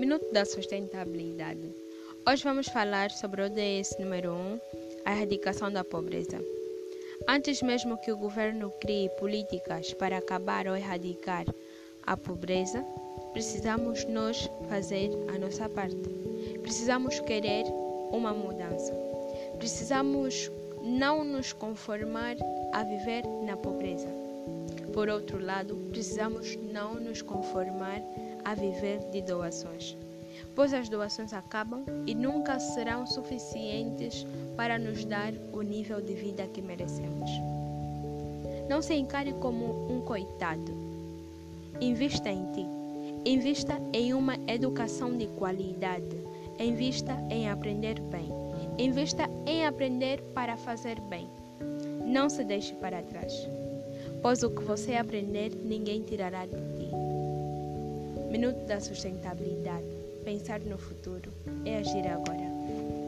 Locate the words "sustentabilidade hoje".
0.46-2.42